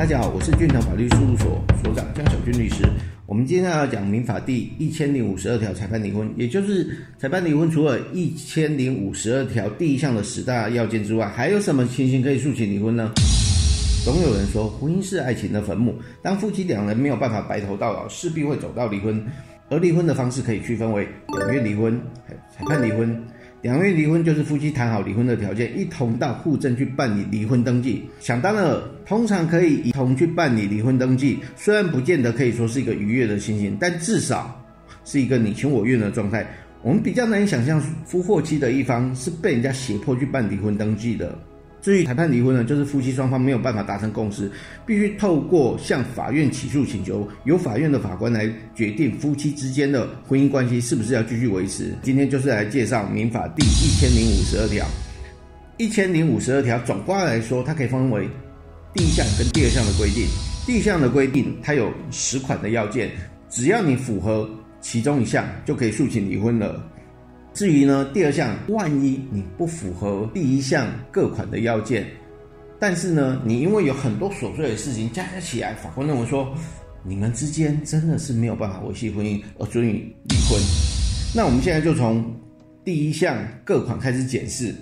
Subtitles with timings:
[0.00, 2.82] 大家好，我是俊腾法律事务所所长江小军律师。
[3.26, 13.12] 我们今天要讲民法第一千零五十二条裁判离婚，也就是裁判离婚除了一千零五十二条第一项的十大要件之外，还有什么情形可以诉请离婚呢？
[14.02, 19.22] 总有人说，婚姻是爱情的坟墓，当夫妻两人没有办法白头到老，势必会走到离婚。
[19.68, 21.06] 而离婚的方式可以区分为
[21.38, 23.22] 两愿离婚、裁判离婚。
[23.62, 28.02] 两位离婚就是夫妻谈好离婚的条件，一同到户政去办理离婚登记。
[28.18, 34.58] 想当然，通常可以一同去办理离婚登记，虽然不见得可以说是一个愉悦的心情，但至少
[35.04, 36.46] 是一个你情我愿的状态。
[36.82, 41.38] 我们比较难以想象夫或妻的一方是被人家胁迫去办离婚登记的。
[41.82, 44.50] 至于裁判离婚呢，就是夫妻双方没有办法达成共识，
[44.84, 51.94] 必须透过向法院起诉请求，由法院的法官来决定夫妻之间的婚姻关系是不是要继续维持。
[52.02, 54.86] 今天就是来介绍民法第一千零五十二条。
[55.78, 58.28] 一千零五十二条总括来说，它可以分为
[58.92, 60.26] 第一项跟第二项的规定。
[60.66, 63.10] 第一项的规定，它有十款的要件，
[63.48, 64.46] 只要你符合
[64.82, 66.86] 其中一项，就可以诉请离婚了。
[67.52, 72.06] 至于呢，第二项，万一你不符合第一项各款的要件，
[72.78, 76.54] 但是呢，你因为有很多琐碎的事情加起来，法官认为说
[77.04, 80.60] 你们之间真的是没有办法维系婚姻，而准予离婚。
[81.34, 82.24] 那我们现在就从
[82.84, 84.74] 第一项各款开始检视。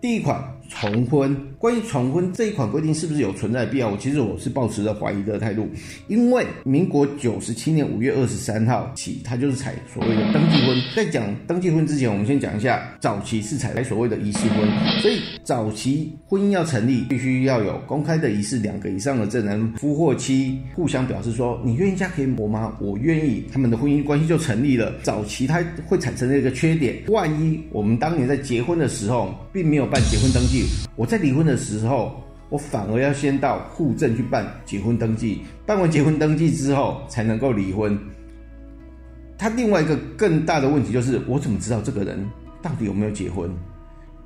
[0.00, 0.42] 第一款
[0.80, 3.88] 重婚，关于重婚这一款规定是不是有存在必要？
[3.88, 5.68] 我其实我是抱持着怀疑的态度，
[6.08, 10.76] 因为民国九十七年五月二十三号起，它就是采所谓的登记婚。
[10.96, 14.68] 在讲登记婚之前，我们先讲一下早期是采所谓的仪式婚。
[15.00, 22.76] 所以早期婚姻要成立，必须要有公开的仪式，两个以上的证人，夫或妻互相表示说，你愿意嫁给我吗？
[22.80, 24.92] 我愿意，他们的婚姻关系就成立了。
[25.02, 30.61] 早期它会产生一个缺点，万一我们当年在结婚的时候，并没有办结婚登记，
[30.96, 37.98] 我在离婚的时候，我反而要先到户政去办结婚登记，办完结婚登记之后才能够离婚。
[39.38, 42.28] 他另外一个更大的问题就是，我怎么知道这个人
[42.60, 43.50] 到底有没有结婚？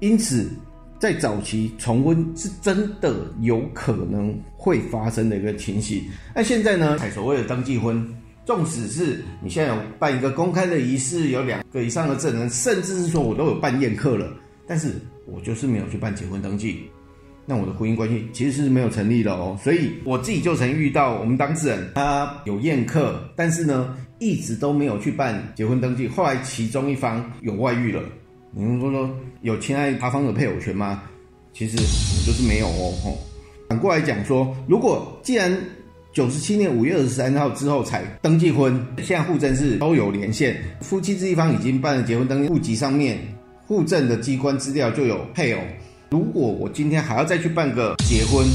[0.01, 0.51] 因此，
[0.99, 6.03] 在早期重婚是真的有可能会发生的一个情形。
[6.35, 6.99] 那现在呢？
[7.15, 8.07] 所谓的登记婚，
[8.45, 14.29] 纵使是你现在有办一个公开的仪式，有两个以上的证人，甚至是说我都有办宴客了，
[14.67, 14.93] 但是。
[15.27, 16.83] 我就是没有去办结婚登记，
[17.45, 19.59] 那我的婚姻关系其实是没有成立的哦。
[19.63, 26.07] 所以我自己就曾遇到我们当事人，他有宴客，但是呢一直都没有去办结婚登记。
[26.07, 28.01] 后来其中一方有外遇了，
[28.53, 29.11] 你们说说
[29.43, 31.03] 有侵害他方的配偶权吗？
[31.53, 32.93] 其实我就是没有哦。
[33.03, 33.19] 吼，
[33.69, 35.53] 反过来讲说，如果既然
[36.13, 43.19] 九十七年五月二十三号之后才登记婚，现在户政是都有连线，夫妻这一方已经办了结婚登记，户籍上面。
[43.67, 45.61] 户政的机关资料就有配偶。
[46.09, 48.47] 如果我今天还要再去办个结婚，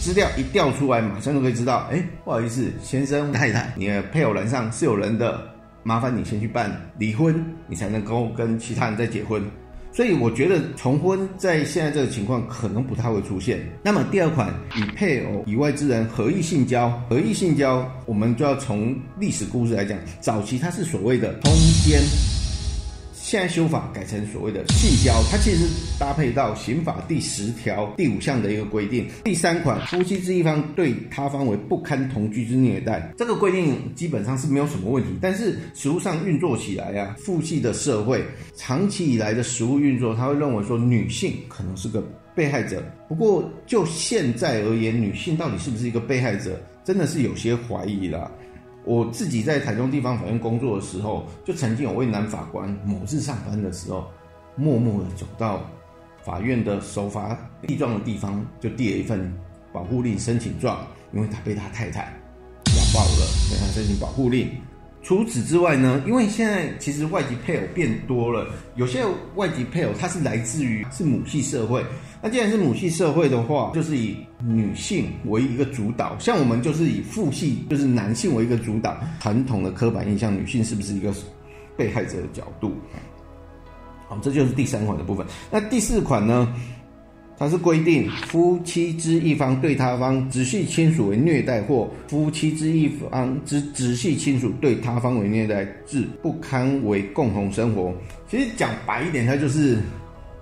[0.00, 1.88] 资料一调出来，马上就可以知道。
[1.90, 5.42] 哎，不好意思，先生太太，你的配偶栏上是有人的，
[5.82, 9.42] 麻烦你先去办离婚，你才能够跟其他人再结婚。
[9.92, 13.58] 所以我觉得重婚在现在这个情况可能不太会出现。
[13.82, 21.52] 那么第二款，与配偶以外之人合意性交，合意性交，我们就要从历史故事来讲，早期它是所谓的通
[21.84, 22.00] 奸。
[23.30, 25.64] 现在修法改成所谓的性交，它其实
[26.00, 29.06] 搭配到刑法第十条第五项的一个规定。
[29.22, 35.10] 第三款，夫妻之一方对他方为不堪同居之虐待，这个规定基本上是没有什么问题。
[35.22, 38.20] 但是实务上运作起来啊，父系的社会
[38.56, 42.02] 长期以来的实务运作，他会认为说女性可能是个
[42.34, 42.82] 被害者。
[43.08, 48.28] 不过就现在而言，女性到底是不是一个被害者，真的是有些怀疑了。
[48.84, 54.08] 我自己在台中地方法院工作的时候，就曾经有位男法官某日上班的时候，
[54.56, 55.62] 默默的走到
[56.24, 59.32] 法院的守法立状的地方，就递了一份
[59.72, 62.04] 保护令申请状，因为他被他太太
[62.64, 64.50] 家暴了，所以他申请保护令。
[65.02, 68.46] 除此之外呢，因为现在其实外籍配偶变多了，
[68.76, 69.02] 有些
[69.34, 71.84] 外籍配偶他是来自于是母系社会。
[72.22, 78.94] 那既然是母系社会的话，就是以女性为一个主导，像我们就是以父系，就是男性为一个主导。
[79.20, 81.12] 传统的刻板印象，女性是不是一个
[81.78, 82.76] 被害者的角度？
[84.06, 85.26] 好，这就是第三款的部分。
[85.50, 86.54] 那第四款呢？
[87.40, 97.94] 它是规定夫妻之一方对他方直系亲属为虐待，或夫妻之一方之直系亲属对他方为虐待，致不堪为共同生活。
[98.28, 99.78] 其实讲白一点，它就是。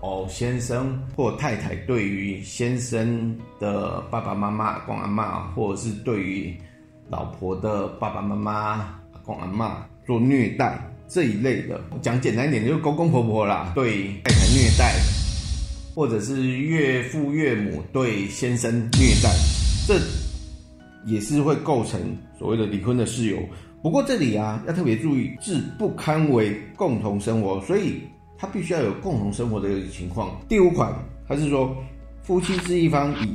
[0.00, 6.55] 哦，先生或太太对于先生的爸爸妈妈、阿公阿妈，或者是对于
[7.09, 10.79] 老婆的爸爸妈妈、阿公阿妈做虐待
[11.09, 14.94] 这一类的，讲简单一点，就是公公婆婆啦对太太虐待，
[15.99, 19.35] 或者是岳父岳母对先生虐待，
[19.85, 20.00] 这
[21.05, 22.00] 也是会构成
[22.39, 23.37] 所谓的离婚的事由。
[23.83, 27.95] 不过这里啊，要特别注意，是不堪为共同生活，所以
[28.39, 30.41] 他必须要有共同生活的情况。
[30.49, 30.95] 第五款，
[31.27, 31.77] 他是说
[32.23, 33.35] 夫妻之一方以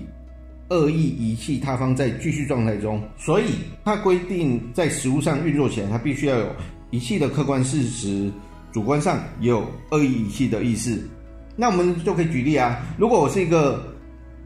[0.69, 6.47] 恶意遗弃他方在继续状态中，所以他规定在实物上运作前，他必须要有
[6.91, 8.31] 遗弃的客观事实，
[8.71, 11.05] 主观上也有恶意遗弃的意思。
[11.55, 13.83] 那我们就可以举例啊，如果我是一个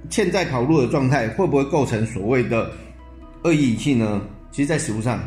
[0.09, 2.69] 欠债跑路的状态，会不会构成所谓的
[3.44, 4.21] 恶意遗弃呢？
[4.51, 5.19] 其实，在实物上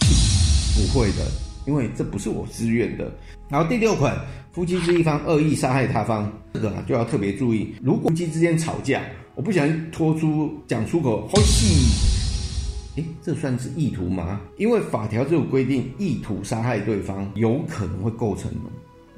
[0.00, 1.26] 不会的，
[1.66, 3.12] 因为这不是我自愿的。
[3.48, 4.16] 然后第六款，
[4.52, 7.74] 夫妻之一方恶意杀害他方，这个就要特别注意。
[7.82, 9.02] 如果夫妻之间吵架，
[9.34, 14.40] 我不小心拖出讲出口，好气，诶，这算是意图吗？
[14.56, 18.50] 因为法条就有规定，意图杀害对方有可能会构成，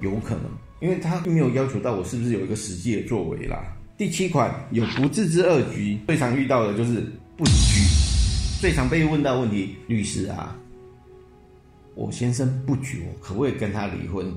[0.00, 0.44] 有可能，
[0.80, 3.62] 因为他并没有要求到我是不是有一个实际的作为啦。
[3.96, 7.00] 第七款有不自知恶局，最常遇到的就是
[7.36, 7.80] 不举，
[8.60, 10.56] 最常被问到问题，律师啊，
[11.96, 14.32] 我先生不举，我可不可以跟他离婚？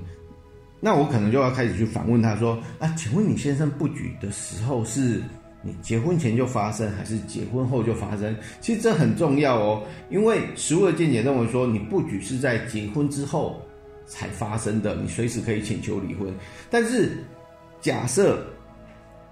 [0.80, 5.22] 那我可能就要开始去反问他说啊，请问你先生不举的时候是
[5.62, 8.36] 你结婚前就发生，还是结婚后就发生？
[8.62, 13.62] 其实这很重要哦，因为实务的见解认为说你不举是在结婚之后
[14.12, 16.28] 才发生的，你随时可以请求离婚。
[16.69, 17.24] 但是
[17.80, 18.46] 假设。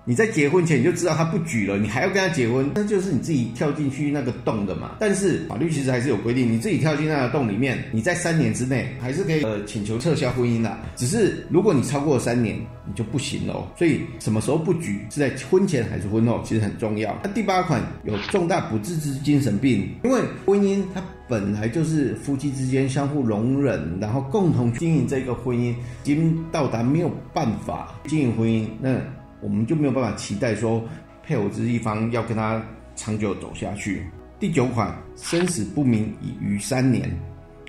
[0.05, 4.95] 你在结婚前你就知道他不举了，你还要跟他结婚，那就是你自己跳进去那个洞的嘛。
[4.99, 10.75] 但是法律其实还是有规定，你自己跳进那个洞里面，你在三年之内还是可以呃请求撤销婚姻的。
[10.95, 12.55] 只是如果你超过三年，
[12.87, 13.71] 你就不行了。
[13.77, 17.15] 所以什么时候不举是在婚前还是婚后，其实很重要。
[17.23, 28.99] 那第八款有重大不治之精神病，因为婚姻它本来就是夫妻之间相互容忍，然后共同经营这个婚姻，已经到达没有办法经营婚姻那。
[29.41, 30.83] 我们就没有办法期待说
[31.23, 32.61] 配偶之一方要跟他
[32.97, 34.05] 长久走下去。
[34.37, 37.09] 第九款，生死不明已逾三年，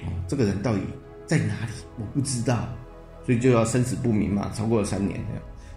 [0.03, 0.81] 哦，这个人到底
[1.27, 1.73] 在哪里？
[1.97, 2.69] 我不知道，
[3.25, 5.21] 所以就要生死不明嘛，超过了三年。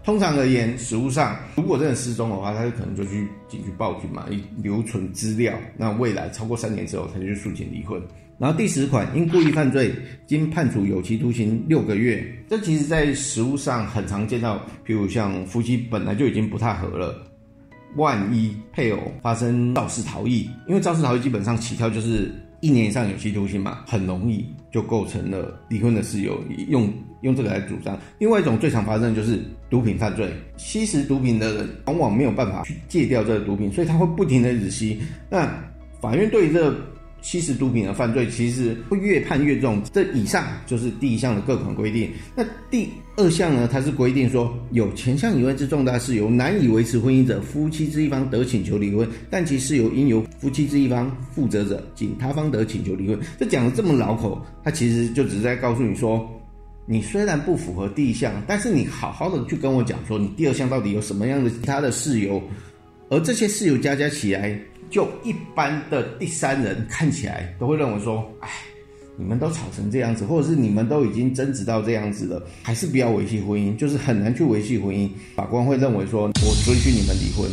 [0.04, 4.26] 通常而言，实物上如果真的失踪的话，他就可能就去警局报警嘛，
[4.62, 5.54] 留存资料。
[5.78, 8.02] 那未来超过三年之后，他就去诉请离婚。
[8.38, 9.94] 然后第十款，因故意犯罪，
[10.28, 12.26] 经判处有期徒刑六个月。
[12.50, 17.16] 这其实，在实务上很常见到，譬如像夫妻本来就已经不太合了，
[17.96, 22.30] 万一配偶发生肇事逃逸，因为肇事逃逸基本上起跳就是
[22.60, 26.92] 一年以上有期徒刑嘛，很容易就构成了离婚的事由，用
[27.24, 28.00] 用这个来主张。
[28.20, 29.40] 另外一种最常发生的就是
[29.70, 35.00] 毒品犯罪，吸食毒品的人往往没有办法去戒掉这个毒品，所以他会不停的日吸。
[35.30, 35.50] 那
[36.00, 36.74] 法院对于这
[37.22, 39.82] 吸食毒品的犯罪，其实会越判越重。
[39.94, 42.12] 这以上就是第一项的各款规定。
[42.36, 43.70] 那第二项呢？
[43.72, 53.18] 它是规定说，有前项以外之重大事由难以维持婚姻者，夫妻之一方得请求离婚，但其事由应由夫妻之一方负责者，仅他方得请求离婚。
[53.40, 56.30] 这讲的这么老口，它其实就只是在告诉你说，
[56.86, 62.42] 你虽然不符合第一项，但是你好好的去跟我讲说，你第二项到底有什么样的其他的事由，
[63.10, 64.60] 而这些事由加加起来。
[64.90, 68.50] 就一般的第三人看起来都会认为说，哎，
[69.18, 75.10] 你们都吵成这样子，或者是你们都已经争执到这样子了，还是不要维系婚姻，就是很难去维系婚姻。
[75.36, 77.50] 法官会认为说，我准许你们离婚。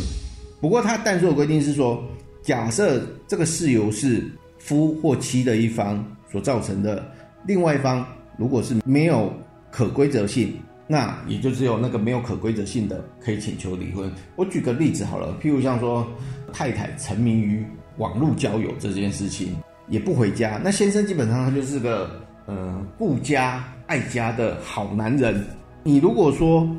[0.59, 2.03] 不过他但书的规定是说，
[2.43, 4.23] 假设这个事由是
[4.59, 7.11] 夫或妻的一方所造成的，
[7.47, 8.05] 另外一方
[8.41, 9.31] 如果是没有
[9.69, 10.51] 可规则性。
[10.87, 14.11] 那也就只有那个没有可规则性的可以请求离婚。
[14.35, 16.05] 我举个例子好了，譬如像说
[16.51, 19.55] 太太沉迷于网络交友这件事情，
[19.87, 25.41] 也不回家，那先生基本上他就是个呃顾家爱家的好男人。
[25.83, 26.69] 你如果说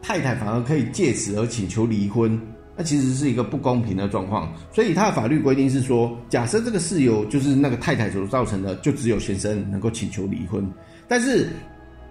[0.00, 2.40] 太太反而可以借此而请求离婚，
[2.74, 4.50] 那其实是一个不公平的状况。
[4.72, 10.66] 所以他的法律规定是说，假设这个事由就是那个太太所造成的，就只有先生能够请求离婚，
[11.08, 11.48] 但是。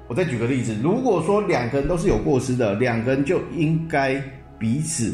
[0.10, 4.16] 我再举个例子，如果说两个人都是有过失的，两个人就应该
[4.58, 5.14] 彼此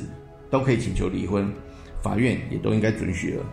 [0.52, 1.52] 都可以请求离婚，
[2.04, 3.44] 法院也都应该准许了。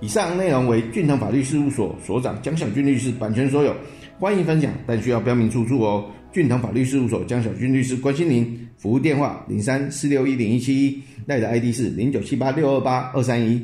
[0.00, 3.74] 以上内容为俊腾法律事务所所长江小军律师版权所有，
[4.20, 6.04] 欢迎分享，但需要标明出处哦。
[6.34, 13.58] 俊腾法律事务所江小军律师关心您，服务电话零三四六一零一七一，赖的 ID 是零九七八六二八二三一。